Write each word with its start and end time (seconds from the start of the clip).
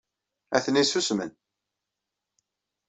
Atni 0.57 0.83
susmen. 0.91 1.31